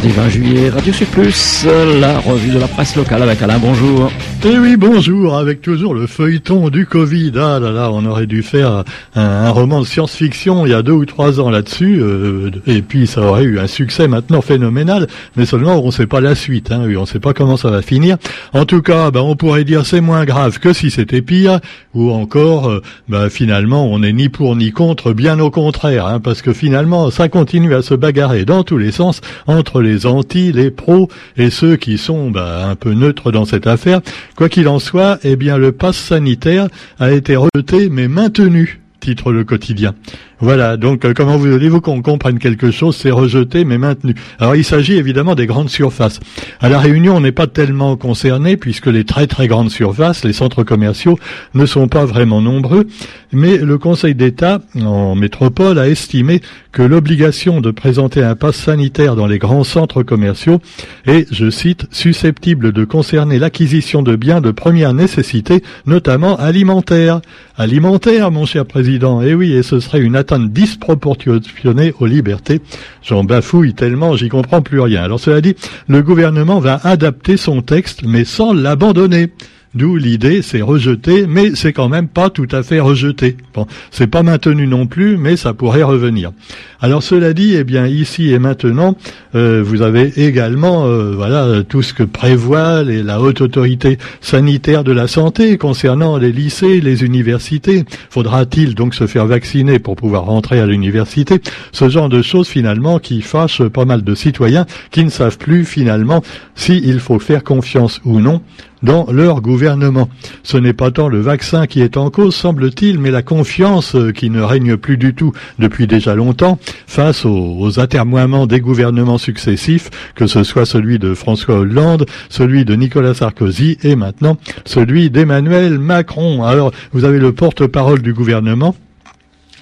mardi 0.00 0.16
20 0.16 0.28
juillet, 0.30 0.70
Radio 0.70 0.92
Sud 0.94 1.08
Plus, 1.08 1.66
la 2.00 2.20
revue 2.20 2.50
de 2.50 2.58
la 2.58 2.68
presse 2.68 2.96
locale 2.96 3.22
avec 3.22 3.42
Alain, 3.42 3.58
bonjour. 3.58 4.10
Eh 4.42 4.58
oui, 4.58 4.78
bonjour, 4.78 5.36
avec 5.36 5.60
toujours 5.60 5.92
le 5.92 6.06
feuilleton 6.06 6.70
du 6.70 6.86
Covid. 6.86 7.32
Ah 7.36 7.58
là 7.60 7.72
là, 7.72 7.90
on 7.92 8.06
aurait 8.06 8.26
dû 8.26 8.42
faire 8.42 8.84
un, 9.14 9.50
roman 9.50 9.82
de 9.82 9.86
science-fiction 9.86 10.64
il 10.64 10.70
y 10.70 10.74
a 10.74 10.80
deux 10.80 10.92
ou 10.92 11.04
trois 11.04 11.40
ans 11.40 11.50
là-dessus, 11.50 12.00
euh, 12.00 12.50
et 12.66 12.80
puis 12.80 13.06
ça 13.06 13.20
aurait 13.20 13.42
eu 13.42 13.58
un 13.58 13.66
succès 13.66 14.08
maintenant 14.08 14.40
phénoménal, 14.40 15.08
mais 15.36 15.44
seulement 15.44 15.82
on 15.82 15.88
ne 15.88 15.90
sait 15.90 16.06
pas 16.06 16.22
la 16.22 16.34
suite, 16.34 16.72
hein, 16.72 16.84
on 16.96 17.02
ne 17.02 17.06
sait 17.06 17.20
pas 17.20 17.34
comment 17.34 17.58
ça 17.58 17.70
va 17.70 17.82
finir. 17.82 18.16
En 18.54 18.64
tout 18.64 18.80
cas, 18.80 19.10
ben, 19.10 19.20
on 19.20 19.36
pourrait 19.36 19.64
dire 19.64 19.84
c'est 19.84 20.00
moins 20.00 20.24
grave 20.24 20.58
que 20.58 20.72
si 20.72 20.90
c'était 20.90 21.20
pire, 21.20 21.60
ou 21.92 22.10
encore, 22.10 22.70
euh, 22.70 22.82
ben, 23.10 23.28
finalement, 23.28 23.84
on 23.92 23.98
n'est 23.98 24.14
ni 24.14 24.30
pour 24.30 24.56
ni 24.56 24.72
contre, 24.72 25.12
bien 25.12 25.38
au 25.38 25.50
contraire, 25.50 26.06
hein, 26.06 26.18
parce 26.18 26.40
que 26.40 26.54
finalement, 26.54 27.10
ça 27.10 27.28
continue 27.28 27.74
à 27.74 27.82
se 27.82 27.92
bagarrer 27.92 28.46
dans 28.46 28.62
tous 28.62 28.78
les 28.78 28.90
sens 28.90 29.20
entre 29.46 29.82
les 29.82 30.06
anti, 30.06 30.50
les 30.50 30.70
pros 30.70 31.08
et 31.36 31.50
ceux 31.50 31.76
qui 31.76 31.98
sont 31.98 32.30
ben, 32.30 32.70
un 32.70 32.74
peu 32.74 32.94
neutres 32.94 33.32
dans 33.32 33.44
cette 33.44 33.66
affaire. 33.66 34.00
Quoi 34.36 34.48
qu'il 34.48 34.68
en 34.68 34.78
soit, 34.78 35.18
eh 35.22 35.36
bien, 35.36 35.58
le 35.58 35.72
pass 35.72 35.96
sanitaire 35.96 36.68
a 36.98 37.10
été 37.12 37.36
rejeté 37.36 37.88
mais 37.90 38.08
maintenu, 38.08 38.80
titre 39.00 39.32
le 39.32 39.44
quotidien. 39.44 39.94
Voilà, 40.40 40.78
donc 40.78 41.04
euh, 41.04 41.12
comment 41.14 41.36
voulez-vous 41.36 41.82
qu'on 41.82 42.00
comprenne 42.00 42.38
quelque 42.38 42.70
chose 42.70 42.96
C'est 42.96 43.10
rejeté 43.10 43.66
mais 43.66 43.76
maintenu. 43.76 44.14
Alors 44.38 44.56
il 44.56 44.64
s'agit 44.64 44.94
évidemment 44.94 45.34
des 45.34 45.46
grandes 45.46 45.68
surfaces. 45.68 46.18
À 46.60 46.70
la 46.70 46.78
Réunion, 46.78 47.16
on 47.16 47.20
n'est 47.20 47.30
pas 47.30 47.46
tellement 47.46 47.96
concerné 47.96 48.56
puisque 48.56 48.86
les 48.86 49.04
très 49.04 49.26
très 49.26 49.48
grandes 49.48 49.70
surfaces, 49.70 50.24
les 50.24 50.32
centres 50.32 50.64
commerciaux, 50.64 51.18
ne 51.52 51.66
sont 51.66 51.88
pas 51.88 52.06
vraiment 52.06 52.40
nombreux. 52.40 52.86
Mais 53.32 53.58
le 53.58 53.76
Conseil 53.78 54.14
d'État 54.14 54.60
en 54.82 55.14
métropole 55.14 55.78
a 55.78 55.88
estimé 55.88 56.40
que 56.72 56.82
l'obligation 56.82 57.60
de 57.60 57.70
présenter 57.70 58.22
un 58.22 58.34
pass 58.34 58.56
sanitaire 58.56 59.16
dans 59.16 59.26
les 59.26 59.38
grands 59.38 59.64
centres 59.64 60.02
commerciaux 60.02 60.60
est, 61.06 61.32
je 61.32 61.50
cite, 61.50 61.86
susceptible 61.90 62.72
de 62.72 62.84
concerner 62.84 63.38
l'acquisition 63.38 64.02
de 64.02 64.16
biens 64.16 64.40
de 64.40 64.50
première 64.50 64.94
nécessité, 64.94 65.62
notamment 65.86 66.36
alimentaires. 66.36 67.20
Alimentaires, 67.56 68.30
mon 68.30 68.46
cher 68.46 68.64
président. 68.64 69.20
Eh 69.20 69.34
oui, 69.34 69.52
et 69.52 69.62
ce 69.62 69.80
serait 69.80 70.00
une 70.00 70.16
disproportionnée 70.38 71.92
aux 71.98 72.06
libertés. 72.06 72.60
J'en 73.02 73.24
bafouille 73.24 73.74
tellement, 73.74 74.16
j'y 74.16 74.28
comprends 74.28 74.62
plus 74.62 74.80
rien. 74.80 75.02
Alors 75.02 75.20
cela 75.20 75.40
dit, 75.40 75.56
le 75.88 76.02
gouvernement 76.02 76.60
va 76.60 76.80
adapter 76.84 77.36
son 77.36 77.62
texte, 77.62 78.02
mais 78.04 78.24
sans 78.24 78.52
l'abandonner. 78.52 79.32
D'où 79.72 79.94
l'idée, 79.94 80.42
c'est 80.42 80.62
rejeté, 80.62 81.26
mais 81.28 81.52
c'est 81.54 81.72
quand 81.72 81.88
même 81.88 82.08
pas 82.08 82.28
tout 82.28 82.48
à 82.50 82.64
fait 82.64 82.80
rejeté. 82.80 83.36
Bon, 83.54 83.68
c'est 83.92 84.08
pas 84.08 84.24
maintenu 84.24 84.66
non 84.66 84.88
plus, 84.88 85.16
mais 85.16 85.36
ça 85.36 85.54
pourrait 85.54 85.84
revenir. 85.84 86.32
Alors 86.80 87.04
cela 87.04 87.32
dit, 87.34 87.54
eh 87.54 87.62
bien 87.62 87.86
ici 87.86 88.32
et 88.32 88.40
maintenant, 88.40 88.96
euh, 89.36 89.62
vous 89.64 89.82
avez 89.82 90.12
également, 90.26 90.86
euh, 90.86 91.12
voilà, 91.14 91.62
tout 91.62 91.82
ce 91.82 91.94
que 91.94 92.02
prévoit 92.02 92.82
la 92.82 93.20
haute 93.20 93.42
autorité 93.42 93.98
sanitaire 94.20 94.82
de 94.82 94.90
la 94.90 95.06
santé 95.06 95.56
concernant 95.56 96.16
les 96.16 96.32
lycées, 96.32 96.80
les 96.80 97.04
universités. 97.04 97.84
Faudra-t-il 98.08 98.74
donc 98.74 98.94
se 98.94 99.06
faire 99.06 99.26
vacciner 99.26 99.78
pour 99.78 99.94
pouvoir 99.94 100.24
rentrer 100.24 100.58
à 100.58 100.66
l'université? 100.66 101.40
Ce 101.70 101.88
genre 101.88 102.08
de 102.08 102.22
choses 102.22 102.48
finalement 102.48 102.98
qui 102.98 103.20
fâchent 103.20 103.62
pas 103.62 103.84
mal 103.84 104.02
de 104.02 104.14
citoyens 104.16 104.66
qui 104.90 105.04
ne 105.04 105.10
savent 105.10 105.38
plus 105.38 105.64
finalement 105.64 106.24
s'il 106.56 106.98
faut 106.98 107.20
faire 107.20 107.44
confiance 107.44 108.00
ou 108.04 108.18
non 108.18 108.42
dans 108.82 109.06
leur 109.10 109.40
gouvernement. 109.40 110.08
Ce 110.42 110.56
n'est 110.56 110.72
pas 110.72 110.90
tant 110.90 111.08
le 111.08 111.20
vaccin 111.20 111.66
qui 111.66 111.82
est 111.82 111.96
en 111.96 112.10
cause, 112.10 112.34
semble-t-il, 112.34 112.98
mais 112.98 113.10
la 113.10 113.22
confiance 113.22 113.94
euh, 113.94 114.12
qui 114.12 114.30
ne 114.30 114.40
règne 114.40 114.76
plus 114.76 114.96
du 114.96 115.14
tout 115.14 115.32
depuis 115.58 115.86
déjà 115.86 116.14
longtemps 116.14 116.58
face 116.86 117.24
aux, 117.24 117.78
atermoiements 117.78 118.46
des 118.46 118.60
gouvernements 118.60 119.18
successifs, 119.18 119.90
que 120.14 120.26
ce 120.26 120.42
soit 120.42 120.66
celui 120.66 120.98
de 120.98 121.14
François 121.14 121.56
Hollande, 121.56 122.06
celui 122.28 122.64
de 122.64 122.74
Nicolas 122.74 123.14
Sarkozy 123.14 123.78
et 123.82 123.96
maintenant 123.96 124.36
celui 124.64 125.10
d'Emmanuel 125.10 125.78
Macron. 125.78 126.44
Alors, 126.44 126.72
vous 126.92 127.04
avez 127.04 127.18
le 127.18 127.32
porte-parole 127.32 128.02
du 128.02 128.12
gouvernement 128.12 128.74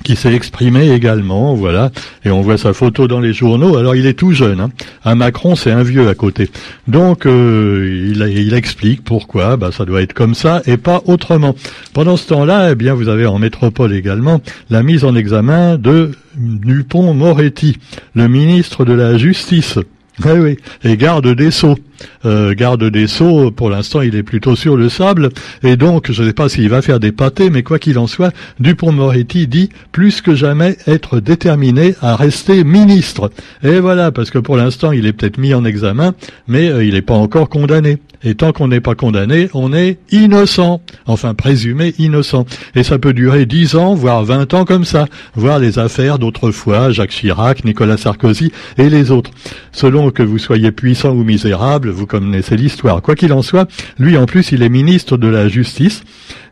qui 0.04 0.16
s'est 0.16 0.32
exprimé 0.32 0.91
également, 0.91 1.54
voilà, 1.54 1.91
et 2.25 2.31
on 2.31 2.41
voit 2.41 2.59
sa 2.59 2.72
photo 2.72 3.09
dans 3.09 3.20
les 3.20 3.32
journaux. 3.32 3.76
Alors 3.76 3.94
il 3.94 4.06
est 4.06 4.14
tout 4.14 4.32
jeune, 4.32 4.60
hein. 4.60 4.70
un 5.04 5.14
Macron 5.14 5.56
c'est 5.56 5.70
un 5.70 5.82
vieux 5.82 6.09
à 6.09 6.14
côté. 6.14 6.50
Donc 6.86 7.26
euh, 7.26 8.14
il, 8.14 8.54
explique 8.54 9.04
pourquoi 9.04 9.56
bah, 9.56 9.70
ça 9.72 9.84
doit 9.84 10.03
être 10.03 10.14
comme 10.14 10.34
ça 10.34 10.62
et 10.66 10.76
pas 10.76 11.03
autrement. 11.06 11.54
Pendant 11.92 12.16
ce 12.16 12.28
temps-là, 12.28 12.70
eh 12.72 12.75
bien 12.75 12.94
vous 12.94 13.09
avez 13.09 13.26
en 13.26 13.38
métropole 13.38 13.92
également 13.92 14.41
la 14.70 14.82
mise 14.82 15.04
en 15.04 15.14
examen 15.14 15.76
de 15.76 16.12
Dupont-Moretti, 16.36 17.78
le 18.15 18.28
ministre 18.28 18.84
de 18.84 18.92
la 18.92 19.19
Justice. 19.19 19.78
Oui, 20.25 20.32
oui, 20.38 20.56
et 20.82 20.97
garde 20.97 21.28
des 21.28 21.50
Sceaux. 21.50 21.76
Euh, 22.25 22.54
garde 22.54 22.84
des 22.84 23.06
Sceaux, 23.06 23.50
pour 23.50 23.70
l'instant, 23.70 24.00
il 24.00 24.14
est 24.14 24.22
plutôt 24.22 24.56
sur 24.56 24.76
le 24.76 24.88
sable, 24.88 25.31
et 25.62 25.76
donc, 25.76 26.10
je 26.10 26.22
ne 26.22 26.28
sais 26.28 26.32
pas 26.32 26.48
s'il 26.48 26.69
va 26.69 26.82
faire 26.82 27.00
des 27.00 27.12
pâtés, 27.12 27.50
mais 27.50 27.62
quoi 27.62 27.78
qu'il 27.78 27.98
en 27.98 28.06
soit, 28.06 28.32
Dupont-Moretti 28.60 29.47
dit 29.47 29.70
plus 29.92 30.20
que 30.20 30.34
jamais 30.34 30.76
être 30.86 31.20
déterminé 31.20 31.94
à 32.00 32.16
rester 32.16 32.64
ministre. 32.64 33.31
Et 33.62 33.81
voilà, 33.81 34.12
parce 34.12 34.31
que 34.31 34.38
pour 34.38 34.56
l'instant, 34.56 34.92
il 34.92 35.06
est 35.06 35.12
peut-être 35.12 35.38
mis 35.38 35.54
en 35.54 35.64
examen, 35.64 36.14
mais 36.47 36.69
euh, 36.69 36.84
il 36.84 36.94
n'est 36.94 37.03
pas 37.03 37.14
encore 37.14 37.48
condamné. 37.48 37.98
Et 38.25 38.34
tant 38.34 38.53
qu'on 38.53 38.69
n'est 38.69 38.80
pas 38.80 38.97
condamné, 38.97 39.48
on 39.54 39.72
est 39.72 39.98
innocent. 40.10 40.80
Enfin, 41.06 41.34
présumé 41.34 41.94
innocent. 41.98 42.47
Et 42.75 42.82
ça 42.82 42.98
peut 42.98 43.12
durer 43.12 43.47
dix 43.47 43.76
ans, 43.76 43.94
voire 43.94 44.25
vingt 44.25 44.53
ans 44.54 44.65
comme 44.65 44.84
ça. 44.84 45.06
Voir 45.36 45.60
les 45.60 45.78
affaires 45.78 46.19
d'autrefois, 46.19 46.91
Jacques 46.91 47.10
Chirac, 47.10 47.65
Nicolas 47.65 47.97
Sarkozy 47.97 48.50
et 48.76 48.91
les 48.91 49.12
autres. 49.12 49.30
Selon 49.70 50.10
que 50.10 50.25
vous 50.25 50.38
soyez 50.38 50.72
puissant 50.72 51.12
ou 51.12 51.22
misérable, 51.22 51.88
vous 51.88 52.06
connaissez 52.06 52.56
l'histoire. 52.56 53.03
Quoi 53.03 53.15
qu'il 53.15 53.32
en 53.32 53.43
soit, 53.43 53.69
lui 53.99 54.16
en 54.16 54.26
plus, 54.26 54.53
il 54.53 54.62
est 54.62 54.69
ministre 54.69 55.16
de 55.16 55.28
la 55.28 55.49
Justice. 55.49 56.03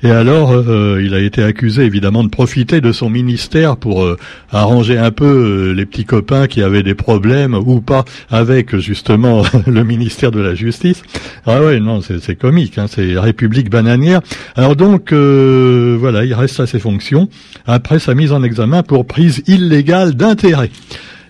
Et 0.03 0.11
alors, 0.11 0.53
euh, 0.53 1.01
il 1.03 1.15
a 1.15 1.21
été 1.21 1.43
accusé 1.43 1.85
évidemment 1.85 2.23
de 2.23 2.29
profiter 2.29 2.81
de 2.81 2.93
son 2.93 3.09
ministère 3.09 3.77
pour 3.77 4.05
euh, 4.05 4.17
arranger 4.51 4.99
un 4.99 5.11
peu 5.11 5.25
euh, 5.25 5.73
les 5.73 5.87
petits 5.87 6.05
copains 6.05 6.47
qui 6.47 6.63
avaient 6.63 6.83
des 6.83 6.95
problèmes 6.95 7.55
ou 7.55 7.81
pas 7.81 8.05
avec 8.31 8.77
justement 8.77 9.43
le 9.67 9.85
ministère 9.85 10.31
de 10.31 10.41
la 10.41 10.55
Justice. 10.55 11.03
Ah 11.47 11.63
ouais, 11.63 11.81
non, 11.81 12.01
c'est 12.01 12.37
comique, 12.37 12.79
hein, 12.79 12.87
c'est 12.89 13.19
République 13.19 13.71
bananière. 13.71 14.21
Alors 14.55 14.77
donc, 14.77 15.13
voilà, 15.13 16.25
il 16.25 16.35
reste 16.35 16.61
à 16.61 16.67
ses 16.67 16.79
fonctions 16.79 17.29
après 17.67 17.99
sa 17.99 18.15
mise 18.15 18.33
en 18.33 18.43
examen 18.43 18.83
pour 18.83 19.07
prise 19.07 19.43
illégale 19.47 20.15
d'intérêt. 20.15 20.71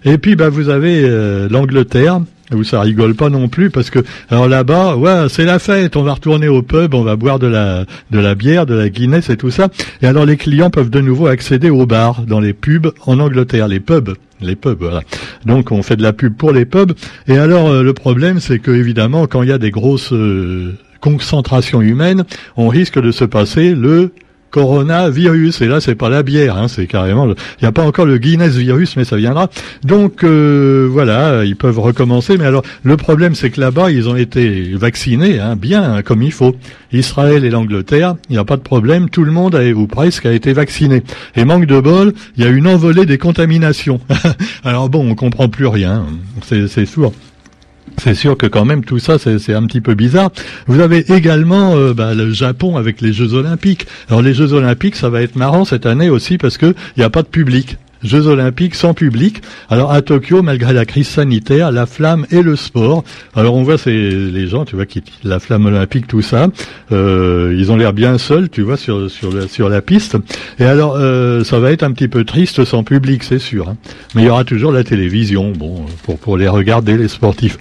Et 0.05 0.19
puis, 0.19 0.37
bah, 0.37 0.49
vous 0.49 0.69
avez 0.69 1.09
l'Angleterre 1.49 2.21
où 2.55 2.65
ça 2.65 2.81
rigole 2.81 3.15
pas 3.15 3.29
non 3.29 3.49
plus 3.49 3.71
parce 3.71 3.91
que 3.91 4.01
alors 4.31 4.49
là-bas 4.49 4.97
ouais 4.97 5.27
c'est 5.29 5.45
la 5.45 5.59
fête 5.59 5.97
on 5.97 6.03
va 6.03 6.15
retourner 6.15 6.49
au 6.49 6.62
pub 6.62 6.95
on 6.95 7.03
va 7.03 7.17
boire 7.17 7.39
de 7.39 7.47
la 7.47 7.84
de 8.11 8.19
la 8.19 8.34
bière 8.34 8.67
de 8.67 8.75
la 8.75 8.89
Guinness 8.89 9.31
et 9.31 9.37
tout 9.37 9.51
ça. 9.51 9.69
Et 10.03 10.07
alors 10.07 10.27
les 10.27 10.37
clients 10.37 10.71
peuvent 10.71 10.91
de 10.91 11.01
nouveau 11.01 11.27
accéder 11.27 11.71
aux 11.71 11.87
bars 11.87 12.23
dans 12.23 12.41
les 12.41 12.53
pubs 12.53 12.93
en 13.07 13.19
Angleterre 13.19 13.69
les 13.69 13.81
pubs 13.81 14.15
les 14.41 14.57
pubs 14.57 14.79
voilà. 14.79 15.01
Donc 15.45 15.73
on 15.73 15.83
fait 15.83 15.97
de 15.97 16.03
la 16.03 16.12
pub 16.12 16.37
pour 16.37 16.53
les 16.53 16.67
pubs. 16.67 16.93
Et 17.27 17.39
alors 17.39 17.69
euh, 17.69 17.83
le 17.83 17.93
problème 17.95 18.41
c'est 18.41 18.59
que 18.59 18.71
évidemment 18.71 19.27
quand 19.27 19.43
il 19.43 19.49
y 19.49 19.53
a 19.53 19.59
des 19.59 19.71
grosses 19.71 20.13
euh, 20.13 20.75
concentrations 21.01 21.81
humaines 21.81 22.25
on 22.57 22.69
risque 22.69 23.01
de 23.01 23.13
se 23.13 23.25
passer 23.25 23.75
le 23.75 24.13
coronavirus. 24.51 25.61
Et 25.62 25.67
là, 25.67 25.81
c'est 25.81 25.95
pas 25.95 26.09
la 26.09 26.23
bière, 26.23 26.57
hein, 26.57 26.69
c'est 26.69 26.87
carrément. 26.87 27.27
Il 27.27 27.34
n'y 27.62 27.69
a 27.69 27.73
pas 27.73 27.84
encore 27.84 28.07
le 28.07 28.19
Guinness 28.19 28.57
virus, 28.57 28.97
mais 28.97 29.05
ça 29.05 29.17
viendra. 29.17 29.49
Donc 29.84 30.25
euh, 30.25 30.89
voilà, 30.91 31.45
ils 31.45 31.57
peuvent 31.57 31.79
recommencer. 31.79 32.37
Mais 32.39 32.47
alors, 32.47 32.62
le 32.83 32.97
problème, 32.97 33.34
c'est 33.34 33.51
que 33.51 33.61
là-bas, 33.61 33.91
ils 33.91 34.09
ont 34.09 34.17
été 34.17 34.73
vaccinés, 34.75 35.39
hein, 35.39 35.57
bien 35.57 35.83
hein, 35.83 36.03
comme 36.03 36.23
il 36.23 36.33
faut. 36.33 36.55
Israël 36.93 37.45
et 37.45 37.51
l'Angleterre, 37.51 38.15
il 38.29 38.33
n'y 38.33 38.39
a 38.39 38.45
pas 38.45 38.57
de 38.57 38.62
problème. 38.62 39.11
Tout 39.11 39.25
le 39.25 39.33
monde 39.33 39.55
a, 39.55 39.65
ou 39.73 39.87
presque 39.87 40.27
a 40.27 40.33
été 40.33 40.53
vacciné. 40.53 41.03
Et 41.34 41.45
manque 41.45 41.67
de 41.67 41.81
bol, 41.81 42.13
il 42.37 42.45
y 42.45 42.47
a 42.47 42.51
une 42.51 42.67
envolée 42.67 43.07
des 43.07 43.19
contaminations. 43.19 44.01
alors 44.65 44.89
bon, 44.89 45.11
on 45.11 45.15
comprend 45.15 45.49
plus 45.49 45.66
rien. 45.66 46.07
C'est 46.42 46.87
sourd. 46.87 47.13
C'est 47.98 48.15
sûr 48.15 48.37
que 48.37 48.47
quand 48.47 48.65
même 48.65 48.84
tout 48.84 48.98
ça 48.98 49.19
c'est 49.19 49.54
un 49.54 49.66
petit 49.66 49.81
peu 49.81 49.95
bizarre. 49.95 50.31
Vous 50.66 50.81
avez 50.81 51.10
également 51.13 51.77
euh, 51.77 51.95
bah, 51.95 52.15
le 52.15 52.33
Japon 52.33 52.77
avec 52.77 53.01
les 53.01 53.13
Jeux 53.13 53.34
Olympiques. 53.34 53.87
Alors 54.09 54.22
les 54.22 54.34
Jeux 54.34 54.53
Olympiques 54.53 54.97
ça 54.97 55.09
va 55.09 55.22
être 55.22 55.37
marrant 55.37 55.65
cette 55.65 55.87
année 55.87 56.10
aussi 56.10 56.39
parce 56.39 56.59
que 56.59 56.75
il 56.97 57.01
n'y 57.01 57.04
a 57.04 57.10
pas 57.10 57.22
de 57.22 57.28
public. 57.28 57.78
Jeux 58.06 58.26
olympiques 58.26 58.74
sans 58.74 58.94
public. 58.94 59.42
Alors 59.68 59.92
à 59.92 60.03
Tokyo, 60.03 60.42
malgré 60.42 60.72
la 60.72 60.84
crise 60.84 61.08
sanitaire, 61.08 61.72
la 61.72 61.86
flamme 61.86 62.26
et 62.30 62.42
le 62.42 62.56
sport. 62.56 63.04
Alors 63.34 63.54
on 63.54 63.62
voit 63.62 63.78
c'est 63.78 63.91
les 63.92 64.47
gens, 64.47 64.64
tu 64.64 64.76
vois, 64.76 64.86
qui 64.86 65.03
la 65.24 65.38
flamme 65.38 65.66
olympique, 65.66 66.06
tout 66.06 66.22
ça. 66.22 66.48
Euh, 66.92 67.54
ils 67.58 67.70
ont 67.72 67.76
l'air 67.76 67.92
bien 67.92 68.18
seuls, 68.18 68.48
tu 68.48 68.62
vois, 68.62 68.76
sur 68.76 69.10
sur 69.10 69.32
la, 69.32 69.48
sur 69.48 69.68
la 69.68 69.82
piste. 69.82 70.16
Et 70.58 70.64
alors 70.64 70.94
euh, 70.97 71.44
ça 71.44 71.58
va 71.58 71.72
être 71.72 71.82
un 71.82 71.92
petit 71.92 72.08
peu 72.08 72.24
triste 72.24 72.64
sans 72.64 72.84
public, 72.84 73.22
c'est 73.24 73.38
sûr. 73.38 73.68
Hein. 73.68 73.76
Mais 74.14 74.22
il 74.22 74.26
y 74.26 74.30
aura 74.30 74.44
toujours 74.44 74.72
la 74.72 74.84
télévision, 74.84 75.53
bon, 75.53 75.86
pour 76.04 76.18
pour 76.18 76.36
les 76.36 76.48
regarder 76.48 76.97
les 76.97 77.08
sportifs. 77.08 77.58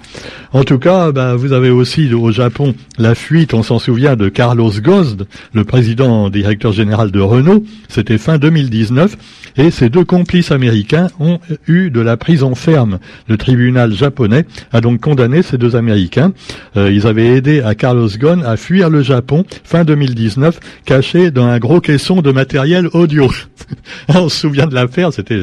En 0.52 0.64
tout 0.64 0.78
cas, 0.78 1.12
bah, 1.12 1.34
vous 1.34 1.52
avez 1.52 1.70
aussi 1.70 2.12
au 2.14 2.30
Japon 2.30 2.74
la 2.98 3.14
fuite, 3.14 3.52
on 3.52 3.62
s'en 3.62 3.78
souvient, 3.78 4.16
de 4.16 4.28
Carlos 4.28 4.70
Ghosn, 4.70 5.26
le 5.52 5.64
président 5.64 6.30
directeur 6.30 6.72
général 6.72 7.10
de 7.10 7.20
Renault. 7.20 7.64
C'était 7.88 8.16
fin 8.16 8.38
2019, 8.38 9.16
et 9.58 9.70
ces 9.70 9.90
deux 9.90 10.04
compis 10.04 10.35
américains 10.50 11.08
ont 11.18 11.38
eu 11.66 11.90
de 11.90 12.00
la 12.00 12.16
prison 12.16 12.54
ferme. 12.54 12.98
Le 13.28 13.36
tribunal 13.36 13.92
japonais 13.92 14.44
a 14.72 14.80
donc 14.80 15.00
condamné 15.00 15.42
ces 15.42 15.58
deux 15.58 15.76
Américains. 15.76 16.32
Euh, 16.76 16.90
ils 16.92 17.06
avaient 17.06 17.28
aidé 17.28 17.60
à 17.62 17.74
Carlos 17.74 18.08
Ghosn 18.08 18.42
à 18.44 18.56
fuir 18.56 18.90
le 18.90 19.02
Japon 19.02 19.44
fin 19.64 19.84
2019, 19.84 20.60
cachés 20.84 21.30
dans 21.30 21.46
un 21.46 21.58
gros 21.58 21.80
caisson 21.80 22.22
de 22.22 22.32
matériel 22.32 22.88
audio. 22.92 23.30
On 24.08 24.28
se 24.28 24.40
souvient 24.40 24.66
de 24.66 24.74
l'affaire, 24.74 25.12
c'était 25.12 25.40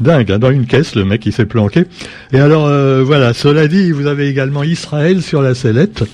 dingue. 0.00 0.32
Hein, 0.32 0.38
dans 0.38 0.50
une 0.50 0.66
caisse, 0.66 0.94
le 0.94 1.04
mec 1.04 1.20
qui 1.20 1.32
s'est 1.32 1.46
planqué. 1.46 1.84
Et 2.32 2.40
alors 2.40 2.66
euh, 2.66 3.02
voilà. 3.04 3.34
Cela 3.34 3.68
dit, 3.68 3.92
vous 3.92 4.06
avez 4.06 4.28
également 4.28 4.62
Israël 4.62 5.22
sur 5.22 5.42
la 5.42 5.54
sellette. 5.54 6.04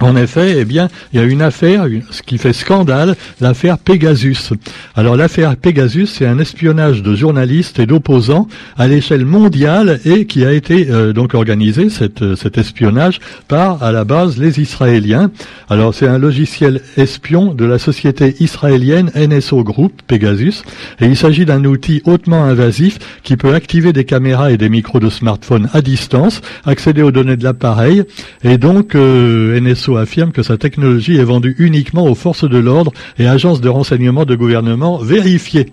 En 0.00 0.14
effet, 0.14 0.54
eh 0.58 0.64
bien, 0.64 0.88
il 1.12 1.18
y 1.18 1.22
a 1.22 1.26
une 1.26 1.42
affaire, 1.42 1.86
ce 2.10 2.22
qui 2.22 2.38
fait 2.38 2.52
scandale, 2.52 3.16
l'affaire 3.40 3.78
Pegasus. 3.78 4.52
Alors 4.94 5.16
l'affaire 5.16 5.56
Pegasus, 5.56 6.06
c'est 6.06 6.26
un 6.26 6.38
espionnage 6.38 7.02
de 7.02 7.16
journalistes 7.16 7.80
et 7.80 7.86
d'opposants 7.86 8.46
à 8.76 8.86
l'échelle 8.86 9.24
mondiale 9.24 9.98
et 10.04 10.26
qui 10.26 10.44
a 10.44 10.52
été 10.52 10.88
euh, 10.88 11.12
donc 11.12 11.34
organisé 11.34 11.90
cette, 11.90 12.36
cet 12.36 12.58
espionnage 12.58 13.18
par 13.48 13.82
à 13.82 13.90
la 13.90 14.04
base 14.04 14.38
les 14.38 14.60
Israéliens. 14.60 15.32
Alors 15.68 15.92
c'est 15.94 16.06
un 16.06 16.18
logiciel 16.18 16.80
espion 16.96 17.52
de 17.52 17.64
la 17.64 17.78
société 17.78 18.36
israélienne 18.38 19.10
NSO 19.16 19.64
Group 19.64 20.02
Pegasus 20.06 20.62
et 21.00 21.06
il 21.06 21.16
s'agit 21.16 21.44
d'un 21.44 21.64
outil 21.64 22.02
hautement 22.04 22.44
invasif 22.44 22.98
qui 23.24 23.36
peut 23.36 23.54
activer 23.54 23.92
des 23.92 24.04
caméras 24.04 24.52
et 24.52 24.58
des 24.58 24.68
micros 24.68 25.00
de 25.00 25.10
smartphone 25.10 25.68
à 25.72 25.82
distance, 25.82 26.40
accéder 26.64 27.02
aux 27.02 27.10
données 27.10 27.36
de 27.36 27.44
l'appareil 27.44 28.04
et 28.44 28.58
donc 28.58 28.94
euh, 28.94 29.60
NSO 29.60 29.87
affirme 29.96 30.32
que 30.32 30.42
sa 30.42 30.58
technologie 30.58 31.16
est 31.16 31.24
vendue 31.24 31.54
uniquement 31.58 32.04
aux 32.04 32.14
forces 32.14 32.48
de 32.48 32.58
l'ordre 32.58 32.92
et 33.18 33.26
agences 33.26 33.60
de 33.60 33.68
renseignement 33.68 34.24
de 34.24 34.34
gouvernement 34.34 34.98
vérifiées. 34.98 35.72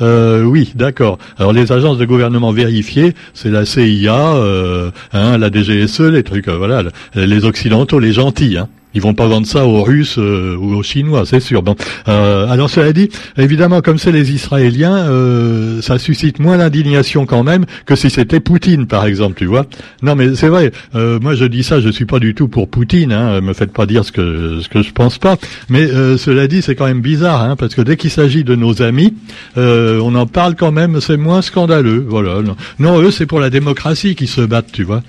Euh, 0.00 0.42
oui, 0.42 0.72
d'accord. 0.74 1.18
Alors 1.38 1.52
les 1.52 1.70
agences 1.72 1.98
de 1.98 2.04
gouvernement 2.04 2.52
vérifiées, 2.52 3.14
c'est 3.32 3.50
la 3.50 3.64
CIA, 3.64 4.34
euh, 4.34 4.90
hein, 5.12 5.38
la 5.38 5.50
DGSE, 5.50 6.00
les 6.00 6.22
trucs, 6.22 6.48
euh, 6.48 6.56
voilà, 6.56 6.82
les 7.14 7.44
occidentaux, 7.44 7.98
les 7.98 8.12
gentils. 8.12 8.58
Hein. 8.58 8.68
Ils 8.94 9.02
vont 9.02 9.14
pas 9.14 9.26
vendre 9.26 9.46
ça 9.46 9.66
aux 9.66 9.82
Russes 9.82 10.18
euh, 10.18 10.56
ou 10.56 10.74
aux 10.74 10.82
Chinois, 10.82 11.24
c'est 11.26 11.40
sûr. 11.40 11.62
Bon, 11.62 11.74
euh, 12.08 12.48
alors 12.48 12.70
cela 12.70 12.92
dit, 12.92 13.10
évidemment, 13.36 13.80
comme 13.80 13.98
c'est 13.98 14.12
les 14.12 14.32
Israéliens, 14.32 14.96
euh, 15.08 15.82
ça 15.82 15.98
suscite 15.98 16.38
moins 16.38 16.58
d'indignation 16.58 17.26
quand 17.26 17.42
même 17.42 17.64
que 17.86 17.96
si 17.96 18.08
c'était 18.08 18.40
Poutine, 18.40 18.86
par 18.86 19.04
exemple, 19.06 19.34
tu 19.36 19.46
vois. 19.46 19.66
Non, 20.02 20.14
mais 20.14 20.36
c'est 20.36 20.48
vrai. 20.48 20.72
moi, 20.94 21.34
je 21.34 21.44
dis 21.44 21.64
ça, 21.64 21.80
je 21.80 21.88
suis 21.88 22.04
pas 22.04 22.20
du 22.20 22.34
tout 22.34 22.48
pour 22.48 22.68
Poutine. 22.68 23.12
Hein, 23.12 23.40
me 23.40 23.52
faites 23.52 23.72
pas 23.72 23.86
dire 23.86 24.04
ce 24.04 24.12
que 24.12 24.60
ce 24.62 24.68
que 24.68 24.82
je 24.82 24.92
pense 24.92 25.18
pas. 25.18 25.36
Mais 25.68 25.86
cela 25.88 26.46
dit, 26.46 26.62
c'est 26.62 26.74
quand 26.74 26.86
même 26.86 27.00
bizarre, 27.00 27.42
hein, 27.42 27.56
parce 27.56 27.74
que 27.74 27.82
dès 27.82 27.96
qu'il 27.96 28.10
s'agit 28.10 28.44
de 28.44 28.54
nos 28.54 28.82
amis, 28.82 29.14
on 29.56 30.14
en 30.14 30.26
parle 30.26 30.54
quand 30.54 30.72
même. 30.72 31.00
C'est 31.00 31.16
moins 31.16 31.42
scandaleux. 31.42 32.04
Voilà. 32.08 32.36
non 32.78 33.00
eux, 33.00 33.10
c'est 33.10 33.26
pour 33.26 33.40
la 33.40 33.50
démocratie 33.50 34.14
qu'ils 34.14 34.28
se 34.28 34.40
battent, 34.40 34.72
tu 34.72 34.84
vois. 34.84 35.02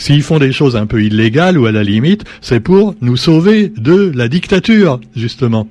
S'ils 0.00 0.22
font 0.22 0.38
des 0.38 0.50
choses 0.50 0.76
un 0.76 0.86
peu 0.86 1.04
illégales 1.04 1.58
ou 1.58 1.66
à 1.66 1.72
la 1.72 1.84
limite, 1.84 2.24
c'est 2.40 2.60
pour 2.60 2.94
nous 3.02 3.18
sauver 3.18 3.68
de 3.68 4.10
la 4.14 4.28
dictature, 4.28 4.98
justement. 5.14 5.68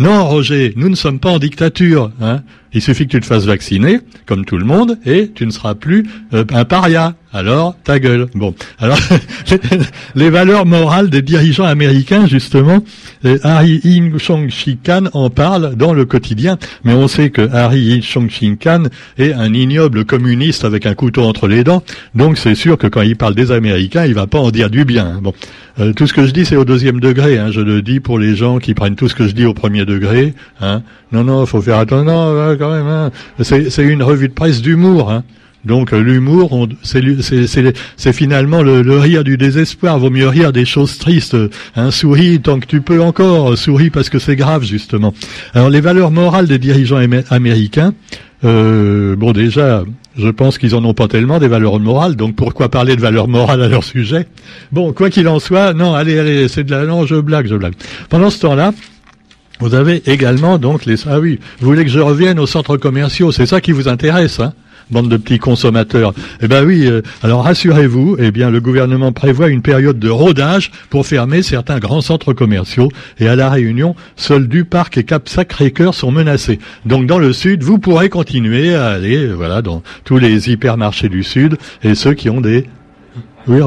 Non, 0.00 0.26
Roger, 0.26 0.72
nous 0.74 0.88
ne 0.88 0.96
sommes 0.96 1.20
pas 1.20 1.30
en 1.30 1.38
dictature. 1.38 2.10
Hein. 2.20 2.42
Il 2.74 2.82
suffit 2.82 3.06
que 3.06 3.12
tu 3.12 3.20
te 3.20 3.26
fasses 3.26 3.44
vacciner, 3.44 4.00
comme 4.26 4.44
tout 4.44 4.58
le 4.58 4.64
monde, 4.64 4.98
et 5.06 5.30
tu 5.32 5.46
ne 5.46 5.50
seras 5.50 5.74
plus 5.74 6.04
euh, 6.32 6.44
un 6.52 6.64
paria. 6.64 7.14
Alors, 7.32 7.76
ta 7.82 7.98
gueule. 7.98 8.28
Bon, 8.36 8.54
alors 8.78 8.98
les 10.14 10.30
valeurs 10.30 10.66
morales 10.66 11.10
des 11.10 11.20
dirigeants 11.20 11.64
américains, 11.64 12.28
justement, 12.28 12.78
euh, 13.24 13.38
Harry 13.42 13.80
In 13.84 14.18
Chong 14.18 14.48
Kan 14.84 15.06
en 15.14 15.30
parle 15.30 15.74
dans 15.74 15.92
le 15.92 16.04
quotidien, 16.04 16.58
mais 16.84 16.92
on 16.92 17.08
sait 17.08 17.30
que 17.30 17.48
Harry 17.52 17.92
In 17.92 18.02
Chong 18.02 18.28
Kan 18.58 18.84
est 19.18 19.32
un 19.32 19.52
ignoble 19.52 20.04
communiste 20.04 20.64
avec 20.64 20.86
un 20.86 20.94
couteau 20.94 21.24
entre 21.24 21.48
les 21.48 21.64
dents, 21.64 21.82
donc 22.14 22.38
c'est 22.38 22.54
sûr 22.54 22.78
que 22.78 22.86
quand 22.86 23.02
il 23.02 23.16
parle 23.16 23.34
des 23.34 23.50
Américains, 23.50 24.04
il 24.04 24.14
va 24.14 24.28
pas 24.28 24.38
en 24.38 24.52
dire 24.52 24.70
du 24.70 24.84
bien. 24.84 25.18
Bon, 25.20 25.32
euh, 25.80 25.92
tout 25.92 26.06
ce 26.06 26.12
que 26.12 26.24
je 26.24 26.30
dis, 26.30 26.44
c'est 26.44 26.56
au 26.56 26.64
deuxième 26.64 27.00
degré. 27.00 27.38
Hein. 27.38 27.50
Je 27.50 27.60
le 27.60 27.82
dis 27.82 27.98
pour 27.98 28.18
les 28.18 28.36
gens 28.36 28.58
qui 28.58 28.74
prennent 28.74 28.94
tout 28.94 29.08
ce 29.08 29.14
que 29.14 29.26
je 29.26 29.32
dis 29.32 29.44
au 29.44 29.54
premier 29.54 29.84
degré. 29.84 30.34
Hein. 30.60 30.82
Non, 31.10 31.24
non, 31.24 31.44
faut 31.46 31.60
faire 31.60 31.78
attention. 31.78 32.04
Hein. 32.72 33.10
C'est 33.42 33.82
une 33.82 34.02
revue 34.02 34.28
de 34.28 34.34
presse 34.34 34.62
d'humour. 34.62 35.10
Hein. 35.10 35.24
Donc 35.64 35.92
euh, 35.92 36.00
l'humour, 36.00 36.68
c'est 36.82 38.12
finalement 38.12 38.62
le, 38.62 38.98
rire 38.98 39.24
du 39.24 39.36
désespoir. 39.36 39.98
Vaut 39.98 40.10
mieux 40.10 40.28
rire 40.28 40.52
des 40.52 40.64
choses 40.64 40.98
tristes. 40.98 41.36
Hein, 41.76 41.90
souris 41.90 42.40
tant 42.40 42.60
que 42.60 42.66
tu 42.66 42.80
peux 42.80 43.00
encore. 43.00 43.56
Souris 43.56 43.90
parce 43.90 44.10
que 44.10 44.18
c'est 44.18 44.36
grave 44.36 44.64
justement. 44.64 45.14
Alors 45.54 45.70
les 45.70 45.80
valeurs 45.80 46.10
morales 46.10 46.46
des 46.46 46.58
dirigeants 46.58 47.00
américains. 47.30 47.94
Euh, 48.44 49.16
bon 49.16 49.32
déjà, 49.32 49.84
je 50.18 50.28
pense 50.28 50.58
qu'ils 50.58 50.74
en 50.74 50.84
ont 50.84 50.92
pas 50.92 51.08
tellement 51.08 51.38
des 51.38 51.48
valeurs 51.48 51.80
morales. 51.80 52.16
Donc 52.16 52.36
pourquoi 52.36 52.68
parler 52.68 52.94
de 52.96 53.00
valeurs 53.00 53.28
morales 53.28 53.62
à 53.62 53.68
leur 53.68 53.84
sujet? 53.84 54.26
Bon, 54.70 54.92
quoi 54.92 55.08
qu'il 55.08 55.28
en 55.28 55.38
soit, 55.38 55.72
non, 55.72 55.94
allez, 55.94 56.18
allez, 56.18 56.48
c'est 56.48 56.64
de 56.64 56.70
la 56.70 56.84
non, 56.84 57.06
je 57.06 57.16
blague, 57.16 57.46
je 57.46 57.56
blague. 57.56 57.74
Pendant 58.10 58.30
ce 58.30 58.40
temps-là. 58.40 58.72
Vous 59.60 59.74
avez 59.74 60.02
également 60.06 60.58
donc 60.58 60.84
les 60.84 61.06
ah 61.06 61.20
oui, 61.20 61.38
vous 61.60 61.66
voulez 61.66 61.84
que 61.84 61.90
je 61.90 62.00
revienne 62.00 62.38
aux 62.38 62.46
centres 62.46 62.76
commerciaux, 62.76 63.32
c'est 63.32 63.46
ça 63.46 63.60
qui 63.60 63.72
vous 63.72 63.88
intéresse, 63.88 64.40
hein 64.40 64.52
bande 64.90 65.08
de 65.08 65.16
petits 65.16 65.38
consommateurs. 65.38 66.12
Eh 66.40 66.48
ben 66.48 66.64
oui, 66.64 66.86
euh, 66.86 67.02
alors 67.22 67.44
rassurez-vous, 67.44 68.16
eh 68.18 68.30
bien 68.30 68.50
le 68.50 68.60
gouvernement 68.60 69.12
prévoit 69.12 69.48
une 69.48 69.62
période 69.62 69.98
de 69.98 70.10
rodage 70.10 70.70
pour 70.90 71.06
fermer 71.06 71.42
certains 71.42 71.78
grands 71.78 72.00
centres 72.00 72.32
commerciaux 72.32 72.90
et 73.18 73.28
à 73.28 73.36
la 73.36 73.50
Réunion, 73.50 73.94
seuls 74.16 74.48
du 74.48 74.64
Parc 74.64 74.98
et 74.98 75.04
Cap 75.04 75.28
Sacré-Cœur 75.28 75.94
sont 75.94 76.12
menacés. 76.12 76.58
Donc 76.86 77.06
dans 77.06 77.18
le 77.18 77.32
sud, 77.32 77.62
vous 77.62 77.78
pourrez 77.78 78.08
continuer 78.08 78.74
à 78.74 78.88
aller 78.88 79.26
voilà 79.28 79.62
dans 79.62 79.82
tous 80.04 80.18
les 80.18 80.50
hypermarchés 80.50 81.08
du 81.08 81.22
sud 81.22 81.56
et 81.82 81.94
ceux 81.94 82.14
qui 82.14 82.30
ont 82.30 82.40
des 82.40 82.66
oui. 83.46 83.60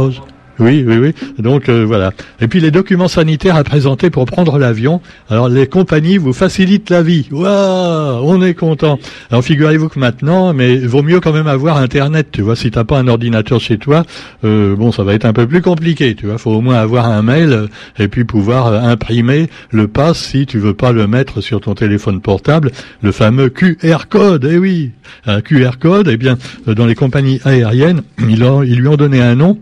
Oui, 0.59 0.83
oui, 0.87 0.97
oui. 0.97 1.13
Donc 1.37 1.69
euh, 1.69 1.85
voilà. 1.85 2.11
Et 2.41 2.47
puis 2.47 2.59
les 2.59 2.71
documents 2.71 3.07
sanitaires 3.07 3.55
à 3.55 3.63
présenter 3.63 4.09
pour 4.09 4.25
prendre 4.25 4.57
l'avion. 4.57 5.01
Alors 5.29 5.49
les 5.49 5.67
compagnies 5.67 6.17
vous 6.17 6.33
facilitent 6.33 6.89
la 6.89 7.03
vie. 7.03 7.27
Waouh, 7.31 8.21
on 8.23 8.41
est 8.41 8.55
content. 8.55 8.97
Alors 9.29 9.43
figurez-vous 9.43 9.89
que 9.89 9.99
maintenant, 9.99 10.53
mais 10.53 10.77
vaut 10.77 11.03
mieux 11.03 11.19
quand 11.19 11.33
même 11.33 11.47
avoir 11.47 11.77
Internet. 11.77 12.29
Tu 12.31 12.41
vois, 12.41 12.55
si 12.55 12.71
t'as 12.71 12.83
pas 12.83 12.97
un 12.97 13.07
ordinateur 13.07 13.59
chez 13.59 13.77
toi, 13.77 14.03
euh, 14.43 14.75
bon, 14.75 14.91
ça 14.91 15.03
va 15.03 15.13
être 15.13 15.25
un 15.25 15.33
peu 15.33 15.45
plus 15.45 15.61
compliqué. 15.61 16.15
Tu 16.15 16.25
vois, 16.25 16.39
faut 16.39 16.51
au 16.51 16.61
moins 16.61 16.77
avoir 16.77 17.05
un 17.07 17.21
mail 17.21 17.53
euh, 17.53 17.67
et 17.99 18.07
puis 18.07 18.23
pouvoir 18.23 18.73
imprimer 18.73 19.49
le 19.69 19.87
pass 19.87 20.17
si 20.17 20.47
tu 20.47 20.57
veux 20.57 20.73
pas 20.73 20.91
le 20.91 21.07
mettre 21.07 21.41
sur 21.41 21.61
ton 21.61 21.75
téléphone 21.75 22.19
portable, 22.19 22.71
le 23.03 23.11
fameux 23.11 23.49
QR 23.49 24.07
code. 24.09 24.47
Eh 24.49 24.57
oui, 24.57 24.91
un 25.27 25.41
QR 25.41 25.77
code. 25.79 26.07
Eh 26.07 26.17
bien, 26.17 26.37
dans 26.65 26.85
les 26.87 26.95
compagnies 26.95 27.39
aériennes, 27.45 28.01
ils, 28.19 28.43
ils 28.65 28.79
lui 28.79 28.87
ont 28.87 28.95
donné 28.97 29.21
un 29.21 29.35
nom. 29.35 29.59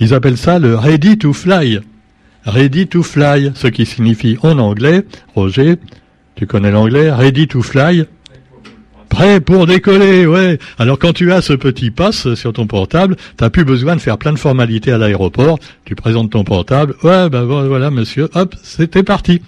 Ils 0.00 0.14
appellent 0.14 0.36
ça 0.36 0.58
le 0.58 0.76
ready 0.76 1.18
to 1.18 1.32
fly. 1.32 1.80
Ready 2.44 2.86
to 2.86 3.02
fly, 3.02 3.52
ce 3.54 3.66
qui 3.66 3.86
signifie 3.86 4.38
en 4.42 4.58
anglais, 4.58 5.02
Roger, 5.34 5.76
tu 6.36 6.46
connais 6.46 6.70
l'anglais, 6.70 7.10
ready 7.10 7.48
to 7.48 7.62
fly, 7.62 8.06
Prêt 9.08 9.40
pour 9.40 9.66
décoller, 9.66 10.26
ouais. 10.26 10.58
Alors 10.78 10.98
quand 10.98 11.12
tu 11.12 11.32
as 11.32 11.40
ce 11.40 11.52
petit 11.52 11.90
pass 11.90 12.34
sur 12.34 12.52
ton 12.52 12.66
portable, 12.66 13.16
t'as 13.36 13.50
plus 13.50 13.64
besoin 13.64 13.96
de 13.96 14.00
faire 14.00 14.18
plein 14.18 14.32
de 14.32 14.38
formalités 14.38 14.92
à 14.92 14.98
l'aéroport. 14.98 15.58
Tu 15.84 15.94
présentes 15.94 16.32
ton 16.32 16.44
portable, 16.44 16.94
ouais, 17.02 17.30
ben 17.30 17.44
voilà, 17.44 17.90
monsieur, 17.90 18.28
hop, 18.34 18.54
c'était 18.62 19.02
parti. 19.02 19.40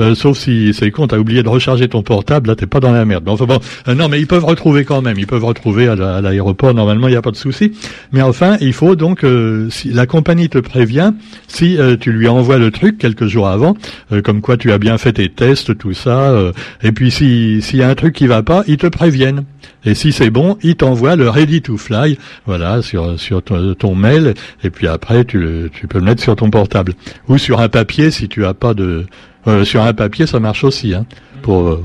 Euh, 0.00 0.14
sauf 0.14 0.38
si 0.38 0.72
c'est 0.74 0.90
con, 0.90 1.06
t'as 1.06 1.18
oublié 1.18 1.42
de 1.42 1.48
recharger 1.48 1.88
ton 1.88 2.02
portable, 2.02 2.48
là 2.48 2.56
t'es 2.56 2.66
pas 2.66 2.80
dans 2.80 2.92
la 2.92 3.04
merde. 3.04 3.28
enfin 3.28 3.46
bon, 3.46 3.60
euh, 3.88 3.94
non, 3.94 4.08
mais 4.08 4.20
ils 4.20 4.26
peuvent 4.26 4.44
retrouver 4.44 4.84
quand 4.84 5.02
même, 5.02 5.18
ils 5.18 5.26
peuvent 5.26 5.44
retrouver 5.44 5.88
à 5.88 6.20
l'aéroport. 6.20 6.74
Normalement, 6.74 7.08
il 7.08 7.12
n'y 7.12 7.16
a 7.16 7.22
pas 7.22 7.30
de 7.30 7.36
souci. 7.36 7.72
Mais 8.12 8.22
enfin, 8.22 8.56
il 8.60 8.72
faut 8.72 8.96
donc, 8.96 9.24
euh, 9.24 9.68
si 9.70 9.90
la 9.90 10.06
compagnie 10.06 10.48
te 10.48 10.58
prévient, 10.58 11.12
si 11.48 11.78
tu 12.00 12.12
lui 12.12 12.28
envoies 12.28 12.58
le 12.58 12.70
truc 12.70 12.98
quelques 12.98 13.26
jours 13.26 13.48
avant, 13.48 13.76
comme 14.24 14.40
quoi 14.40 14.56
tu 14.56 14.72
as 14.72 14.78
bien 14.78 14.98
fait 14.98 15.14
tes 15.14 15.28
tests, 15.28 15.76
tout 15.78 15.94
ça, 15.94 16.34
et 16.82 16.92
puis 16.92 17.10
si 17.10 17.62
s'il 17.62 17.78
y 17.78 17.82
a 17.82 17.88
un 17.88 17.94
truc 17.94 18.14
qui 18.14 18.26
va 18.26 18.42
pas, 18.42 18.62
ils 18.66 18.76
te 18.76 18.86
préviennent. 18.86 19.44
Et 19.84 19.94
si 19.94 20.12
c'est 20.12 20.30
bon, 20.30 20.58
ils 20.62 20.76
t'envoient 20.76 21.16
le 21.16 21.28
ready 21.28 21.62
to 21.62 21.76
fly, 21.76 22.18
voilà, 22.46 22.82
sur 22.82 23.18
sur 23.18 23.42
ton, 23.42 23.94
mail, 23.94 24.34
et 24.64 24.70
puis 24.70 24.88
après 24.88 25.24
tu, 25.24 25.70
tu 25.72 25.86
peux 25.86 25.98
le 25.98 26.04
mettre 26.04 26.22
sur 26.22 26.36
ton 26.36 26.50
portable 26.50 26.94
ou 27.28 27.38
sur 27.38 27.60
un 27.60 27.68
papier 27.68 28.10
si 28.10 28.28
tu 28.28 28.44
as 28.44 28.54
pas 28.54 28.74
de 28.74 29.06
euh, 29.46 29.64
sur 29.64 29.82
un 29.82 29.94
papier, 29.94 30.26
ça 30.26 30.40
marche 30.40 30.64
aussi. 30.64 30.92
Hein, 30.92 31.06
euh. 31.48 31.76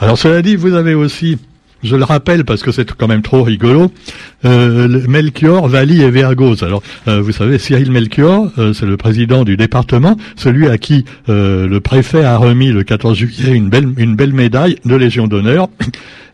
Alors 0.00 0.18
cela 0.18 0.42
dit, 0.42 0.56
vous 0.56 0.74
avez 0.74 0.94
aussi, 0.94 1.38
je 1.82 1.96
le 1.96 2.04
rappelle 2.04 2.44
parce 2.44 2.62
que 2.62 2.72
c'est 2.72 2.92
quand 2.92 3.08
même 3.08 3.22
trop 3.22 3.42
rigolo, 3.42 3.90
euh, 4.44 5.02
Melchior, 5.08 5.68
Valli 5.68 6.02
et 6.02 6.10
Vergoz. 6.10 6.62
Alors, 6.62 6.82
vous 7.06 7.32
savez, 7.32 7.58
Cyril 7.58 7.90
Melchior, 7.90 8.50
c'est 8.74 8.86
le 8.86 8.96
président 8.96 9.44
du 9.44 9.56
département, 9.56 10.16
celui 10.36 10.68
à 10.68 10.78
qui 10.78 11.04
le 11.28 11.78
préfet 11.78 12.24
a 12.24 12.36
remis 12.36 12.72
le 12.72 12.82
14 12.82 13.16
juillet 13.16 13.54
une 13.54 13.68
belle, 13.68 13.88
une 13.96 14.16
belle 14.16 14.32
médaille 14.32 14.76
de 14.84 14.94
Légion 14.94 15.26
d'honneur. 15.26 15.68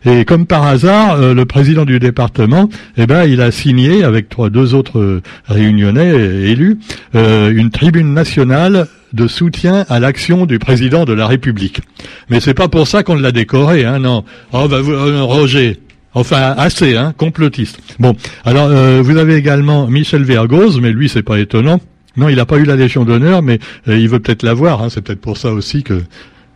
Et 0.05 0.23
comme 0.23 0.45
par 0.45 0.65
hasard, 0.65 1.17
le 1.17 1.45
président 1.45 1.83
du 1.83 1.99
département, 1.99 2.69
eh 2.97 3.05
ben, 3.05 3.25
il 3.25 3.41
a 3.41 3.51
signé 3.51 4.03
avec 4.03 4.29
trois, 4.29 4.49
deux 4.49 4.73
autres 4.73 5.21
réunionnais 5.45 6.09
élus 6.49 6.79
une 7.13 7.69
tribune 7.69 8.13
nationale 8.13 8.87
de 9.13 9.27
soutien 9.27 9.85
à 9.89 9.99
l'action 9.99 10.45
du 10.45 10.59
président 10.59 11.05
de 11.05 11.13
la 11.13 11.27
République. 11.27 11.81
Mais 12.29 12.39
c'est 12.39 12.53
pas 12.53 12.67
pour 12.67 12.87
ça 12.87 13.03
qu'on 13.03 13.15
l'a 13.15 13.31
décoré, 13.31 13.85
hein, 13.85 13.99
non. 13.99 14.23
Oh, 14.53 14.67
bah, 14.67 14.77
euh, 14.77 15.23
Roger, 15.23 15.79
Enfin, 16.13 16.55
assez, 16.57 16.95
hein, 16.97 17.13
complotiste. 17.15 17.79
Bon, 17.99 18.15
alors 18.43 18.67
euh, 18.67 19.01
vous 19.03 19.17
avez 19.17 19.35
également 19.35 19.87
Michel 19.87 20.23
Vergoz, 20.23 20.79
mais 20.81 20.91
lui, 20.91 21.07
c'est 21.07 21.23
pas 21.23 21.39
étonnant. 21.39 21.79
Non, 22.17 22.29
il 22.29 22.37
n'a 22.37 22.45
pas 22.45 22.57
eu 22.57 22.63
la 22.63 22.75
Légion 22.75 23.05
d'honneur, 23.05 23.41
mais 23.43 23.59
euh, 23.87 23.97
il 23.97 24.09
veut 24.09 24.19
peut-être 24.19 24.43
l'avoir. 24.43 24.81
Hein, 24.81 24.89
c'est 24.89 25.01
peut-être 25.01 25.21
pour 25.21 25.37
ça 25.37 25.51
aussi 25.51 25.83
que 25.83 26.01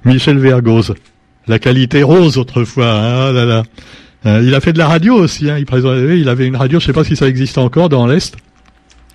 Michel 0.06 0.40
Vergoz, 0.40 0.96
la 1.48 1.60
qualité 1.60 2.02
rose 2.02 2.38
autrefois. 2.38 2.92
Hein, 2.92 3.30
oh 3.30 3.34
là 3.34 3.46
là. 3.46 3.64
Euh, 4.26 4.42
il 4.44 4.56
a 4.56 4.60
fait 4.60 4.74
de 4.74 4.80
la 4.80 4.88
radio 4.88 5.16
aussi. 5.16 5.50
Hein, 5.50 5.58
il, 5.60 5.66
présentait, 5.66 6.20
il 6.20 6.30
avait 6.30 6.48
une 6.48 6.56
radio, 6.56 6.80
je 6.80 6.86
sais 6.86 6.94
pas 6.94 7.04
si 7.04 7.16
ça 7.16 7.28
existe 7.28 7.58
encore 7.58 7.90
dans 7.90 8.08
l'est. 8.08 8.36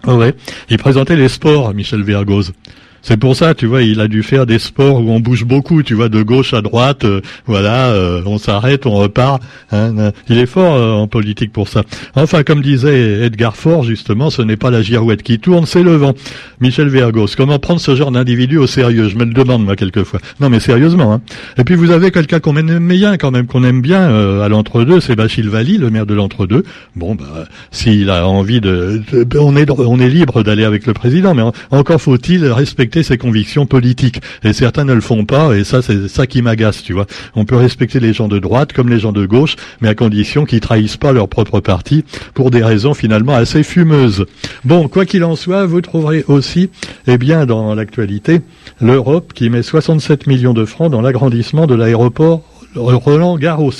Oh 0.07 0.15
ouais. 0.15 0.35
Il 0.71 0.79
présentait 0.79 1.17
les 1.17 1.29
sports, 1.29 1.75
Michel 1.75 2.03
Vergoz. 2.05 2.53
C'est 3.03 3.17
pour 3.17 3.37
ça, 3.37 3.55
tu 3.55 3.67
vois, 3.67 3.83
il 3.83 4.01
a 4.01 4.09
dû 4.09 4.23
faire 4.23 4.45
des 4.45 4.59
sports 4.59 5.01
où 5.01 5.11
on 5.11 5.21
bouge 5.21 5.45
beaucoup, 5.45 5.83
tu 5.83 5.95
vois, 5.95 6.09
de 6.09 6.23
gauche 6.23 6.53
à 6.53 6.63
droite, 6.63 7.05
euh, 7.05 7.21
voilà, 7.47 7.91
euh, 7.91 8.23
on 8.27 8.39
s'arrête, 8.39 8.87
on 8.87 8.95
repart. 8.95 9.43
Hein, 9.71 9.95
hein. 9.99 10.13
il 10.29 10.39
est 10.39 10.47
fort 10.47 10.75
euh, 10.75 10.93
en 10.93 11.07
politique 11.07 11.53
pour 11.53 11.69
ça. 11.69 11.83
Enfin, 12.17 12.43
comme 12.43 12.61
disait 12.61 13.25
Edgar 13.25 13.57
Faure, 13.57 13.85
justement, 13.85 14.31
ce 14.31 14.43
n'est 14.43 14.57
pas 14.57 14.71
la 14.71 14.83
girouette 14.83 15.23
qui 15.23 15.39
tourne, 15.39 15.67
c'est 15.67 15.83
le 15.83 15.95
vent. 15.97 16.15
Michel 16.61 16.89
Vergos, 16.89 17.29
comment 17.37 17.59
prendre 17.59 17.81
ce 17.81 17.95
genre 17.95 18.11
d'individu 18.11 18.59
au 18.59 18.67
sérieux? 18.67 19.09
Je 19.09 19.17
me 19.17 19.25
le 19.25 19.33
demande, 19.33 19.65
moi, 19.65 19.77
quelquefois. 19.77 20.21
Non, 20.41 20.51
mais 20.51 20.61
sérieusement. 20.61 21.13
Hein. 21.13 21.21
Et 21.57 21.65
puis, 21.65 21.77
vous 21.77 21.91
avez 21.91 22.11
quelqu'un 22.11 22.41
qu'on 22.41 22.57
aime 22.57 22.89
bien, 22.89 23.17
quand 23.17 23.31
même, 23.31 23.47
qu'on 23.47 23.65
aime 23.65 23.81
bien 23.81 24.09
à 24.43 24.49
l'entre-deux, 24.49 25.01
c'est 25.01 25.15
Bachil 25.15 25.49
Valli, 25.49 25.79
le 25.79 25.91
maire 25.91 26.07
de 26.07 26.15
l'entre-deux. 26.15 26.65
Bon, 26.97 27.15
bah, 27.15 27.47
s'il 27.71 28.11
a 28.11 28.27
envie 28.27 28.61
de, 28.61 29.03
on 29.39 29.57
est 29.57 29.69
on 29.71 30.01
est 30.01 30.09
libre 30.09 30.43
d'aller 30.43 30.65
avec 30.65 30.87
le 30.87 30.95
président, 30.95 31.35
mais 31.35 31.43
encore 31.71 32.01
faut-il 32.01 32.45
respecter 32.47 32.88
ses 33.03 33.19
convictions 33.19 33.67
politiques. 33.67 34.21
Et 34.43 34.53
certains 34.53 34.85
ne 34.85 34.95
le 34.95 35.01
font 35.01 35.25
pas, 35.25 35.57
et 35.57 35.65
ça, 35.65 35.83
c'est 35.83 36.09
ça 36.09 36.27
qui 36.27 36.43
m'agace, 36.43 36.83
tu 36.83 36.93
vois. 36.93 37.07
On 37.35 37.45
peut 37.45 37.57
respecter 37.57 38.01
les 38.01 38.13
gens 38.13 38.29
de 38.29 38.39
droite 38.39 38.73
comme 38.73 38.89
les 38.89 38.99
gens 38.99 39.13
de 39.13 39.27
gauche, 39.27 39.57
mais 39.81 39.89
à 39.89 39.95
condition 39.95 40.45
qu'ils 40.45 40.61
trahissent 40.61 40.97
pas 40.97 41.13
leur 41.13 41.29
propre 41.29 41.61
parti 41.61 42.05
pour 42.35 42.51
des 42.51 42.63
raisons 42.63 42.95
finalement 42.95 43.35
assez 43.35 43.63
fumeuses. 43.63 44.27
Bon, 44.65 44.89
quoi 44.89 45.05
qu'il 45.05 45.25
en 45.25 45.37
soit, 45.37 45.67
vous 45.67 45.81
trouverez 45.81 46.25
aussi, 46.29 46.71
eh 47.07 47.19
bien, 47.19 47.47
dans 47.47 47.75
l'actualité, 47.75 48.41
l'Europe 48.81 49.33
qui 49.35 49.51
met 49.51 49.63
67 49.63 50.27
millions 50.27 50.55
de 50.55 50.65
francs 50.65 50.91
dans 50.91 51.01
l'agrandissement 51.01 51.67
de 51.67 51.75
l'aéroport 51.75 52.43
Roland 52.75 53.37
Garros. 53.39 53.73